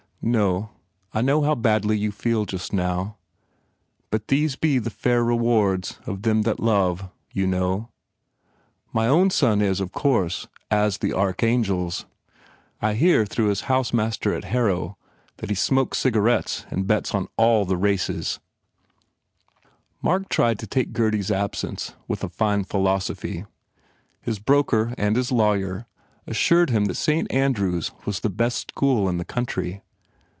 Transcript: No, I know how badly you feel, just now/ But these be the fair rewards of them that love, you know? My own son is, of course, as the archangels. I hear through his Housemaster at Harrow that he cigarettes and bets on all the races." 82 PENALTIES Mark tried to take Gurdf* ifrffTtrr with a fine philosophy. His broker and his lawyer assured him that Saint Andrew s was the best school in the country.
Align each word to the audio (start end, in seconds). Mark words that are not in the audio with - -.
No, 0.23 0.69
I 1.15 1.21
know 1.21 1.41
how 1.41 1.55
badly 1.55 1.97
you 1.97 2.11
feel, 2.11 2.45
just 2.45 2.71
now/ 2.73 3.17
But 4.11 4.27
these 4.27 4.55
be 4.55 4.77
the 4.77 4.91
fair 4.91 5.23
rewards 5.23 5.97
of 6.05 6.21
them 6.21 6.43
that 6.43 6.59
love, 6.59 7.09
you 7.33 7.47
know? 7.47 7.89
My 8.93 9.07
own 9.07 9.31
son 9.31 9.63
is, 9.63 9.79
of 9.79 9.91
course, 9.93 10.45
as 10.69 10.99
the 10.99 11.11
archangels. 11.11 12.05
I 12.83 12.93
hear 12.93 13.25
through 13.25 13.47
his 13.47 13.61
Housemaster 13.61 14.31
at 14.35 14.43
Harrow 14.43 14.95
that 15.37 15.49
he 15.49 15.55
cigarettes 15.55 16.67
and 16.69 16.85
bets 16.85 17.15
on 17.15 17.27
all 17.35 17.65
the 17.65 17.75
races." 17.75 17.99
82 19.63 19.63
PENALTIES 19.63 20.03
Mark 20.03 20.29
tried 20.29 20.59
to 20.59 20.67
take 20.67 20.93
Gurdf* 20.93 21.13
ifrffTtrr 21.15 21.93
with 22.07 22.23
a 22.23 22.29
fine 22.29 22.63
philosophy. 22.63 23.45
His 24.21 24.37
broker 24.37 24.93
and 24.99 25.15
his 25.15 25.31
lawyer 25.31 25.87
assured 26.27 26.69
him 26.69 26.85
that 26.85 26.93
Saint 26.95 27.31
Andrew 27.31 27.75
s 27.79 27.89
was 28.05 28.19
the 28.19 28.29
best 28.29 28.67
school 28.69 29.09
in 29.09 29.17
the 29.17 29.25
country. 29.25 29.81